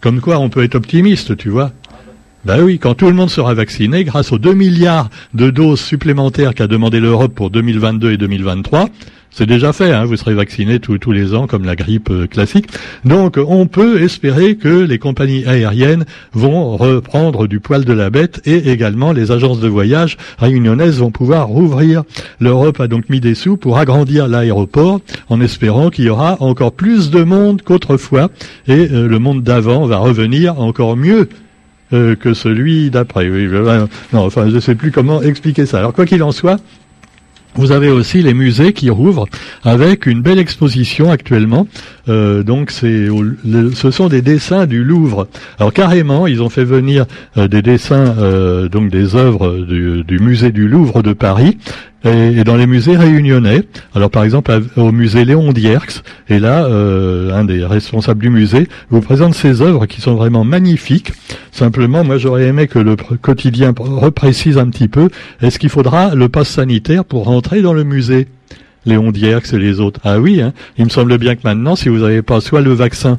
Comme 0.00 0.20
quoi, 0.20 0.38
on 0.38 0.48
peut 0.48 0.62
être 0.62 0.76
optimiste, 0.76 1.36
tu 1.36 1.48
vois. 1.48 1.72
Ben 2.48 2.62
oui, 2.62 2.78
quand 2.78 2.94
tout 2.94 3.08
le 3.08 3.12
monde 3.12 3.28
sera 3.28 3.52
vacciné, 3.52 4.04
grâce 4.04 4.32
aux 4.32 4.38
2 4.38 4.54
milliards 4.54 5.10
de 5.34 5.50
doses 5.50 5.80
supplémentaires 5.80 6.54
qu'a 6.54 6.66
demandé 6.66 6.98
l'Europe 6.98 7.34
pour 7.34 7.50
2022 7.50 8.12
et 8.12 8.16
2023, 8.16 8.88
c'est 9.30 9.44
déjà 9.44 9.74
fait, 9.74 9.92
hein, 9.92 10.06
vous 10.06 10.16
serez 10.16 10.32
vacciné 10.32 10.80
tous 10.80 11.12
les 11.12 11.34
ans 11.34 11.46
comme 11.46 11.66
la 11.66 11.76
grippe 11.76 12.08
euh, 12.08 12.26
classique. 12.26 12.68
Donc 13.04 13.36
on 13.36 13.66
peut 13.66 14.00
espérer 14.00 14.56
que 14.56 14.82
les 14.82 14.98
compagnies 14.98 15.44
aériennes 15.44 16.06
vont 16.32 16.74
reprendre 16.78 17.48
du 17.48 17.60
poil 17.60 17.84
de 17.84 17.92
la 17.92 18.08
bête 18.08 18.40
et 18.46 18.70
également 18.70 19.12
les 19.12 19.30
agences 19.30 19.60
de 19.60 19.68
voyage 19.68 20.16
réunionnaises 20.38 21.00
vont 21.00 21.10
pouvoir 21.10 21.48
rouvrir. 21.48 22.04
L'Europe 22.40 22.80
a 22.80 22.88
donc 22.88 23.10
mis 23.10 23.20
des 23.20 23.34
sous 23.34 23.58
pour 23.58 23.76
agrandir 23.76 24.26
l'aéroport 24.26 25.02
en 25.28 25.42
espérant 25.42 25.90
qu'il 25.90 26.06
y 26.06 26.08
aura 26.08 26.38
encore 26.40 26.72
plus 26.72 27.10
de 27.10 27.24
monde 27.24 27.60
qu'autrefois 27.60 28.30
et 28.68 28.88
euh, 28.90 29.06
le 29.06 29.18
monde 29.18 29.42
d'avant 29.42 29.84
va 29.84 29.98
revenir 29.98 30.58
encore 30.58 30.96
mieux 30.96 31.28
euh, 31.92 32.14
que 32.16 32.34
celui 32.34 32.90
d'après. 32.90 33.28
Oui, 33.28 33.48
non, 34.12 34.24
enfin, 34.24 34.48
je 34.48 34.54
ne 34.54 34.60
sais 34.60 34.74
plus 34.74 34.90
comment 34.90 35.22
expliquer 35.22 35.66
ça. 35.66 35.78
Alors, 35.78 35.92
quoi 35.92 36.06
qu'il 36.06 36.22
en 36.22 36.32
soit, 36.32 36.58
vous 37.58 37.72
avez 37.72 37.88
aussi 37.88 38.22
les 38.22 38.34
musées 38.34 38.72
qui 38.72 38.88
rouvrent 38.88 39.26
avec 39.64 40.06
une 40.06 40.22
belle 40.22 40.38
exposition 40.38 41.10
actuellement. 41.10 41.66
Euh, 42.08 42.44
donc 42.44 42.70
c'est, 42.70 43.08
ce 43.74 43.90
sont 43.90 44.08
des 44.08 44.22
dessins 44.22 44.66
du 44.66 44.84
Louvre. 44.84 45.26
Alors 45.58 45.72
carrément, 45.72 46.26
ils 46.26 46.40
ont 46.40 46.50
fait 46.50 46.64
venir 46.64 47.06
euh, 47.36 47.48
des 47.48 47.62
dessins, 47.62 48.14
euh, 48.18 48.68
donc 48.68 48.90
des 48.90 49.16
œuvres 49.16 49.58
du, 49.58 50.18
musée 50.20 50.52
du 50.52 50.68
Louvre 50.68 51.02
de 51.02 51.12
Paris, 51.12 51.58
et, 52.04 52.44
dans 52.44 52.54
les 52.54 52.66
musées 52.66 52.96
réunionnais. 52.96 53.64
Alors 53.94 54.10
par 54.10 54.22
exemple 54.22 54.56
au 54.76 54.92
musée 54.92 55.24
Léon 55.24 55.52
Dierx, 55.52 56.04
et 56.28 56.38
là 56.38 56.64
euh, 56.64 57.32
un 57.32 57.44
des 57.44 57.64
responsables 57.64 58.20
du 58.20 58.30
musée 58.30 58.68
vous 58.90 59.00
présente 59.00 59.34
ces 59.34 59.62
œuvres 59.62 59.86
qui 59.86 60.00
sont 60.00 60.14
vraiment 60.14 60.44
magnifiques. 60.44 61.12
Simplement, 61.58 62.04
moi 62.04 62.18
j'aurais 62.18 62.44
aimé 62.44 62.68
que 62.68 62.78
le 62.78 62.94
quotidien 62.94 63.74
reprécise 63.76 64.58
un 64.58 64.68
petit 64.68 64.86
peu. 64.86 65.08
Est-ce 65.42 65.58
qu'il 65.58 65.70
faudra 65.70 66.14
le 66.14 66.28
pass 66.28 66.50
sanitaire 66.50 67.04
pour 67.04 67.24
rentrer 67.24 67.62
dans 67.62 67.72
le 67.72 67.82
musée? 67.82 68.28
Léon 68.86 69.10
Dierx 69.10 69.52
et 69.52 69.58
les 69.58 69.80
autres. 69.80 69.98
Ah 70.04 70.20
oui, 70.20 70.40
hein. 70.40 70.52
il 70.76 70.84
me 70.84 70.88
semble 70.88 71.18
bien 71.18 71.34
que 71.34 71.40
maintenant, 71.42 71.74
si 71.74 71.88
vous 71.88 71.98
n'avez 71.98 72.22
pas 72.22 72.40
soit 72.40 72.60
le 72.60 72.74
vaccin, 72.74 73.18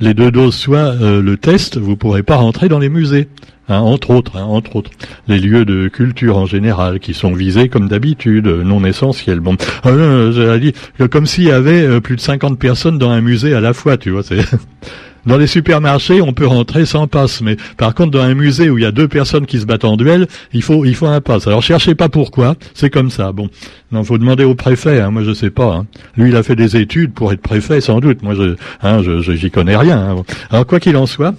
les 0.00 0.12
deux 0.12 0.30
doses, 0.30 0.54
soit 0.54 0.94
euh, 1.00 1.22
le 1.22 1.38
test, 1.38 1.78
vous 1.78 1.96
pourrez 1.96 2.22
pas 2.22 2.36
rentrer 2.36 2.68
dans 2.68 2.78
les 2.78 2.90
musées. 2.90 3.26
Hein, 3.70 3.78
entre 3.80 4.10
autres, 4.10 4.36
hein, 4.36 4.44
entre 4.44 4.76
autres, 4.76 4.90
les 5.26 5.38
lieux 5.38 5.64
de 5.64 5.88
culture 5.88 6.36
en 6.36 6.44
général 6.44 7.00
qui 7.00 7.14
sont 7.14 7.32
visés 7.32 7.70
comme 7.70 7.88
d'habitude, 7.88 8.46
non 8.46 8.84
essentiels. 8.84 9.40
Bon, 9.40 9.56
euh, 9.86 10.58
dit 10.58 10.74
comme 11.10 11.24
s'il 11.26 11.44
y 11.44 11.50
avait 11.50 11.82
euh, 11.82 12.00
plus 12.00 12.16
de 12.16 12.20
50 12.20 12.58
personnes 12.58 12.98
dans 12.98 13.10
un 13.10 13.22
musée 13.22 13.54
à 13.54 13.60
la 13.60 13.72
fois, 13.72 13.96
tu 13.96 14.10
vois. 14.10 14.22
Dans 15.28 15.36
les 15.36 15.46
supermarchés, 15.46 16.22
on 16.22 16.32
peut 16.32 16.46
rentrer 16.46 16.86
sans 16.86 17.06
passe, 17.06 17.42
mais 17.42 17.58
par 17.76 17.94
contre, 17.94 18.12
dans 18.12 18.22
un 18.22 18.32
musée 18.32 18.70
où 18.70 18.78
il 18.78 18.82
y 18.82 18.86
a 18.86 18.92
deux 18.92 19.08
personnes 19.08 19.44
qui 19.44 19.60
se 19.60 19.66
battent 19.66 19.84
en 19.84 19.98
duel, 19.98 20.26
il 20.54 20.62
faut, 20.62 20.86
il 20.86 20.94
faut 20.94 21.06
un 21.06 21.20
passe. 21.20 21.46
Alors, 21.46 21.62
cherchez 21.62 21.94
pas 21.94 22.08
pourquoi, 22.08 22.54
c'est 22.72 22.88
comme 22.88 23.10
ça. 23.10 23.30
Bon, 23.32 23.50
non, 23.92 24.02
faut 24.04 24.16
demander 24.16 24.44
au 24.44 24.54
préfet. 24.54 25.00
Hein, 25.00 25.10
moi, 25.10 25.24
je 25.24 25.34
sais 25.34 25.50
pas. 25.50 25.74
Hein. 25.74 25.86
Lui, 26.16 26.30
il 26.30 26.36
a 26.36 26.42
fait 26.42 26.56
des 26.56 26.78
études 26.78 27.12
pour 27.12 27.30
être 27.30 27.42
préfet, 27.42 27.82
sans 27.82 28.00
doute. 28.00 28.22
Moi, 28.22 28.34
je, 28.34 28.56
hein, 28.80 29.02
je, 29.02 29.20
j'y 29.20 29.50
connais 29.50 29.76
rien. 29.76 29.98
Hein. 29.98 30.22
Alors, 30.48 30.66
quoi 30.66 30.80
qu'il 30.80 30.96
en 30.96 31.04
soit. 31.04 31.34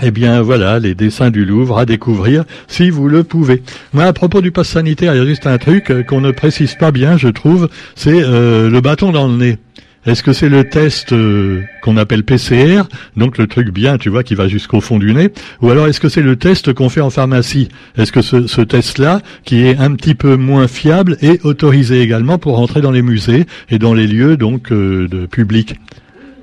Eh 0.00 0.10
bien 0.12 0.42
voilà, 0.42 0.78
les 0.78 0.94
dessins 0.94 1.30
du 1.30 1.44
Louvre 1.44 1.78
à 1.78 1.84
découvrir 1.84 2.44
si 2.68 2.90
vous 2.90 3.08
le 3.08 3.22
pouvez. 3.24 3.62
Moi, 3.92 4.04
à 4.04 4.12
propos 4.12 4.40
du 4.40 4.52
pass 4.52 4.68
sanitaire, 4.68 5.14
il 5.14 5.18
y 5.18 5.20
a 5.20 5.26
juste 5.26 5.46
un 5.46 5.58
truc 5.58 5.90
euh, 5.90 6.04
qu'on 6.04 6.20
ne 6.20 6.30
précise 6.30 6.76
pas 6.76 6.92
bien, 6.92 7.16
je 7.16 7.26
trouve, 7.28 7.68
c'est 7.96 8.22
euh, 8.22 8.70
le 8.70 8.80
bâton 8.80 9.10
dans 9.10 9.26
le 9.26 9.36
nez. 9.36 9.58
Est-ce 10.08 10.22
que 10.22 10.32
c'est 10.32 10.48
le 10.48 10.64
test 10.64 11.12
euh, 11.12 11.64
qu'on 11.82 11.98
appelle 11.98 12.24
PCR, 12.24 12.84
donc 13.18 13.36
le 13.36 13.46
truc 13.46 13.68
bien, 13.68 13.98
tu 13.98 14.08
vois, 14.08 14.22
qui 14.22 14.34
va 14.34 14.48
jusqu'au 14.48 14.80
fond 14.80 14.98
du 14.98 15.12
nez, 15.12 15.28
ou 15.60 15.68
alors 15.68 15.86
est-ce 15.86 16.00
que 16.00 16.08
c'est 16.08 16.22
le 16.22 16.36
test 16.36 16.72
qu'on 16.72 16.88
fait 16.88 17.02
en 17.02 17.10
pharmacie? 17.10 17.68
Est-ce 17.98 18.10
que 18.10 18.22
ce, 18.22 18.60
test-là, 18.62 19.20
qui 19.44 19.66
est 19.66 19.76
un 19.76 19.94
petit 19.94 20.14
peu 20.14 20.36
moins 20.36 20.66
fiable, 20.66 21.18
est 21.20 21.44
autorisé 21.44 22.00
également 22.00 22.38
pour 22.38 22.56
rentrer 22.56 22.80
dans 22.80 22.90
les 22.90 23.02
musées 23.02 23.44
et 23.68 23.78
dans 23.78 23.92
les 23.92 24.06
lieux 24.06 24.38
donc 24.38 24.72
de 24.72 25.26
public? 25.26 25.74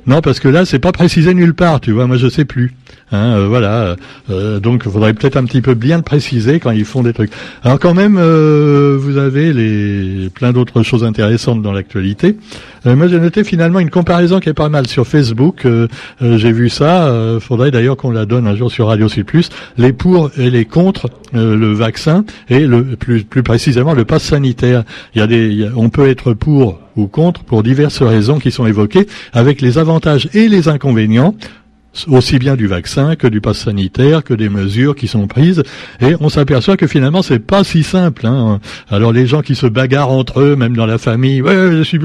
Non, 0.06 0.22
parce 0.22 0.40
que 0.40 0.48
là, 0.48 0.66
c'est 0.66 0.78
pas 0.78 0.92
précisé 0.92 1.34
nulle 1.34 1.56
part, 1.56 1.82
tu 1.82 1.92
vois. 1.92 2.06
Moi, 2.06 2.18
je 2.18 2.30
sais 2.30 2.46
plus. 2.46 2.74
Hein, 3.12 3.36
euh, 3.36 3.48
voilà. 3.48 3.96
Euh, 4.32 4.60
donc, 4.60 4.84
il 4.86 4.92
faudrait 4.92 5.14
peut-être 5.14 5.38
un 5.38 5.44
petit 5.46 5.62
peu 5.62 5.76
bien 5.76 5.98
le 5.98 6.04
préciser 6.04 6.60
quand 6.60 6.72
ils 6.72 6.86
font 6.86 7.04
des 7.04 7.14
trucs. 7.14 7.32
Alors, 7.64 7.80
quand 7.80 7.94
même, 7.94 8.18
euh, 8.20 8.98
vous 9.00 9.18
avez 9.18 9.54
les 9.54 10.30
plein 10.30 10.52
d'autres 10.52 10.82
choses 10.82 11.04
intéressantes 11.04 11.62
dans 11.62 11.72
l'actualité. 11.72 12.38
moi, 12.86 13.08
j'ai 13.08 13.20
noté 13.20 13.44
finalement 13.44 13.80
une 13.80 13.90
comparaison 13.90 14.40
qui 14.40 14.50
est 14.50 14.54
pas 14.54 14.70
mal 14.70 14.88
sur 14.88 15.08
Facebook. 15.08 15.68
j'ai 16.22 16.52
vu 16.52 16.70
ça. 16.70 17.12
faudrait 17.40 17.72
d'ailleurs 17.72 17.98
qu'on 17.98 18.12
la 18.12 18.26
donne 18.26 18.48
un 18.48 18.56
jour 18.56 18.72
sur 18.72 18.88
Radio 18.88 19.08
Plus. 19.26 19.50
Les 19.78 19.94
pour 19.94 20.32
et 20.38 20.50
les 20.50 20.66
contre 20.66 21.10
le 21.34 21.74
vaccin 21.74 22.26
et 22.50 22.68
le 22.68 22.84
plus 22.84 23.24
plus 23.24 23.44
précisément 23.44 23.94
le 23.94 24.06
pass 24.06 24.24
sanitaire. 24.24 24.84
Il 25.16 25.20
y 25.20 25.22
a 25.22 25.28
des, 25.28 25.68
on 25.76 25.90
peut 25.90 26.08
être 26.08 26.34
pour 26.34 26.80
ou 26.96 27.08
contre 27.08 27.44
pour 27.44 27.64
diverses 27.64 28.02
raisons 28.02 28.40
qui 28.40 28.52
sont 28.52 28.66
évoquées, 28.66 29.08
avec 29.34 29.62
les 29.62 29.78
avantages 29.78 30.30
et 30.34 30.48
les 30.48 30.68
inconvénients 30.68 31.36
aussi 32.08 32.40
bien 32.40 32.56
du 32.56 32.68
vaccin 32.68 33.16
que 33.16 33.28
du 33.28 33.42
pass 33.42 33.58
sanitaire, 33.58 34.24
que 34.24 34.34
des 34.34 34.50
mesures 34.50 34.96
qui 34.96 35.08
sont 35.08 35.28
prises, 35.28 35.64
et 36.02 36.16
on 36.20 36.30
s'aperçoit 36.30 36.78
que 36.78 36.88
finalement 36.88 37.22
c'est 37.22 37.40
pas 37.40 37.64
si 37.64 37.84
simple. 37.84 38.26
Hein. 38.28 38.60
Alors 38.90 39.12
les 39.12 39.28
gens 39.28 39.42
qui 39.42 39.56
se 39.56 39.68
bagarrent 39.68 40.12
entre 40.12 40.42
eux, 40.42 40.56
même 40.56 40.76
dans 40.76 40.86
la 40.86 40.98
famille, 40.98 41.42
ouais, 41.42 41.72
je 41.72 41.84
suis, 41.84 42.00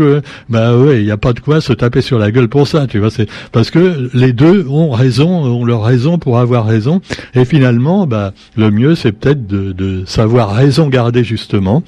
bah 0.48 0.76
ouais, 0.76 1.00
il 1.00 1.04
n'y 1.04 1.10
a 1.10 1.16
pas 1.16 1.32
de 1.32 1.40
quoi 1.40 1.60
se 1.60 1.72
taper 1.72 2.00
sur 2.00 2.18
la 2.18 2.30
gueule 2.30 2.48
pour 2.48 2.66
ça, 2.66 2.86
tu 2.86 2.98
vois. 2.98 3.10
C'est 3.10 3.28
parce 3.52 3.70
que 3.70 4.10
les 4.14 4.32
deux 4.32 4.66
ont 4.68 4.90
raison, 4.90 5.28
ont 5.28 5.64
leur 5.64 5.82
raison 5.82 6.18
pour 6.18 6.38
avoir 6.38 6.66
raison, 6.66 7.00
et 7.34 7.44
finalement, 7.44 8.06
bah 8.06 8.32
le 8.56 8.70
mieux 8.70 8.94
c'est 8.94 9.12
peut-être 9.12 9.46
de, 9.46 9.72
de, 9.72 10.04
savoir 10.06 10.54
raison 10.54 10.88
garder 10.88 11.24
justement. 11.24 11.82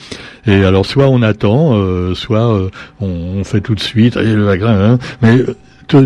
Et 0.47 0.65
alors 0.65 0.87
soit 0.87 1.09
on 1.09 1.23
attend, 1.23 1.75
euh, 1.75 2.15
soit 2.15 2.55
euh, 2.55 2.71
on, 3.01 3.45
fait 3.45 3.61
tout 3.61 3.75
de 3.75 3.81
suite, 3.81 4.17
le 4.17 4.45
vaccin, 4.45 4.93
hein, 4.93 4.99
mais 5.21 5.45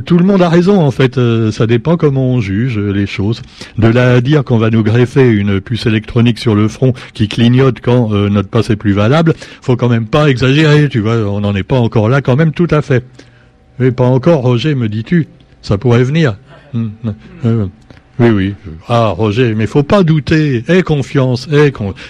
tout 0.04 0.18
le 0.18 0.24
monde 0.24 0.42
a 0.42 0.48
raison 0.48 0.80
en 0.80 0.90
fait. 0.90 1.18
Euh, 1.18 1.50
ça 1.50 1.66
dépend 1.66 1.96
comment 1.96 2.26
on 2.26 2.40
juge 2.40 2.78
les 2.78 3.06
choses. 3.06 3.42
De 3.78 3.88
là 3.88 4.14
à 4.14 4.20
dire 4.20 4.44
qu'on 4.44 4.58
va 4.58 4.70
nous 4.70 4.82
greffer 4.82 5.28
une 5.28 5.60
puce 5.60 5.86
électronique 5.86 6.38
sur 6.38 6.54
le 6.54 6.68
front 6.68 6.92
qui 7.14 7.28
clignote 7.28 7.80
quand 7.80 8.12
euh, 8.12 8.28
notre 8.28 8.48
passe 8.48 8.70
est 8.70 8.76
plus 8.76 8.92
valable, 8.92 9.34
faut 9.60 9.76
quand 9.76 9.88
même 9.88 10.06
pas 10.06 10.28
exagérer. 10.28 10.88
Tu 10.88 11.00
vois, 11.00 11.16
on 11.16 11.40
n'en 11.40 11.54
est 11.54 11.62
pas 11.62 11.78
encore 11.78 12.08
là 12.08 12.20
quand 12.20 12.36
même 12.36 12.52
tout 12.52 12.68
à 12.70 12.82
fait. 12.82 13.04
Mais 13.78 13.90
pas 13.90 14.06
encore, 14.06 14.42
Roger, 14.42 14.74
me 14.74 14.88
dis-tu. 14.88 15.28
Ça 15.62 15.78
pourrait 15.78 16.04
venir. 16.04 16.36
Hum, 16.74 16.92
hum, 17.04 17.14
hum. 17.44 17.70
Oui, 18.18 18.30
oui. 18.30 18.54
Ah, 18.88 19.08
Roger, 19.08 19.54
mais 19.54 19.66
faut 19.66 19.82
pas 19.82 20.02
douter. 20.02 20.64
Aie 20.68 20.82
confiance, 20.82 21.48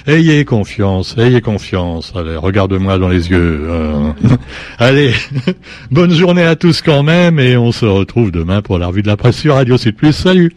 ayez 0.07 0.45
confiance, 0.45 1.17
ayez 1.19 1.41
confiance. 1.41 2.13
Allez, 2.15 2.37
regarde-moi 2.37 2.99
dans 2.99 3.09
les 3.09 3.31
yeux. 3.31 3.61
Euh. 3.65 4.13
Allez, 4.79 5.13
bonne 5.91 6.13
journée 6.13 6.45
à 6.45 6.55
tous 6.55 6.81
quand 6.81 7.03
même, 7.03 7.41
et 7.41 7.57
on 7.57 7.73
se 7.73 7.87
retrouve 7.87 8.31
demain 8.31 8.63
pour 8.63 8.79
la 8.79 8.87
revue 8.87 9.03
de 9.03 9.09
la 9.09 9.17
presse 9.17 9.39
sur 9.39 9.55
Radio 9.55 9.77
Sud. 9.77 9.97
Salut 10.13 10.53